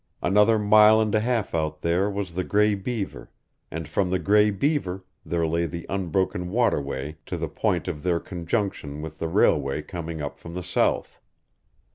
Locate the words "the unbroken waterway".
5.67-7.17